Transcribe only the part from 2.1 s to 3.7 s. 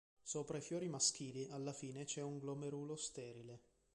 un glomerulo sterile.